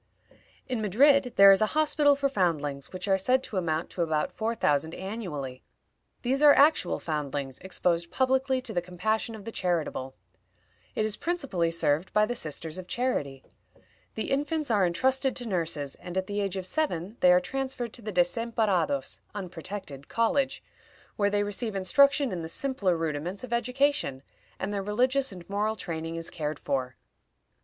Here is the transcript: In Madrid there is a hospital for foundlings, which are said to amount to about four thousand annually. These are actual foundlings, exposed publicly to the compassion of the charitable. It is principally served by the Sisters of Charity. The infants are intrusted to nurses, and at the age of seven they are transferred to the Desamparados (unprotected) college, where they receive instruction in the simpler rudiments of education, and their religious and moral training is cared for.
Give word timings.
In 0.67 0.81
Madrid 0.81 1.33
there 1.35 1.51
is 1.51 1.61
a 1.61 1.67
hospital 1.77 2.15
for 2.15 2.27
foundlings, 2.27 2.91
which 2.91 3.07
are 3.07 3.19
said 3.19 3.43
to 3.43 3.57
amount 3.57 3.91
to 3.91 4.01
about 4.01 4.31
four 4.31 4.55
thousand 4.55 4.95
annually. 4.95 5.61
These 6.23 6.41
are 6.41 6.55
actual 6.55 6.97
foundlings, 6.97 7.59
exposed 7.59 8.09
publicly 8.09 8.61
to 8.61 8.73
the 8.73 8.81
compassion 8.81 9.35
of 9.35 9.45
the 9.45 9.51
charitable. 9.51 10.15
It 10.95 11.05
is 11.05 11.17
principally 11.17 11.69
served 11.69 12.11
by 12.13 12.25
the 12.25 12.33
Sisters 12.33 12.79
of 12.79 12.87
Charity. 12.87 13.43
The 14.15 14.31
infants 14.31 14.71
are 14.71 14.87
intrusted 14.87 15.35
to 15.35 15.47
nurses, 15.47 15.93
and 15.93 16.17
at 16.17 16.25
the 16.25 16.41
age 16.41 16.57
of 16.57 16.65
seven 16.65 17.17
they 17.19 17.31
are 17.31 17.39
transferred 17.39 17.93
to 17.93 18.01
the 18.01 18.11
Desamparados 18.11 19.21
(unprotected) 19.35 20.07
college, 20.07 20.63
where 21.15 21.29
they 21.29 21.43
receive 21.43 21.75
instruction 21.75 22.31
in 22.31 22.41
the 22.41 22.49
simpler 22.49 22.97
rudiments 22.97 23.43
of 23.43 23.53
education, 23.53 24.23
and 24.57 24.73
their 24.73 24.81
religious 24.81 25.31
and 25.31 25.47
moral 25.47 25.75
training 25.75 26.15
is 26.15 26.31
cared 26.31 26.57
for. 26.57 26.95